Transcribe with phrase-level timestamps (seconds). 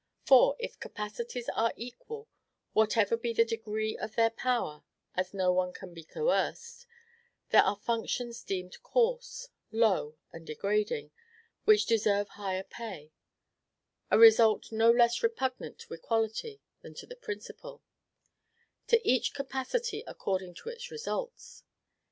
[0.25, 2.27] For, if capacities are equal,
[2.73, 4.81] whatever be the degree of their power
[5.13, 6.87] (as no one can be coerced),
[7.51, 11.11] there are functions deemed coarse, low, and degrading,
[11.65, 13.11] which deserve higher pay,
[14.09, 17.83] a result no less repugnant to equality than to the principle,
[18.87, 21.63] TO EACH CAPACITY ACCORDING TO ITS RESULTS.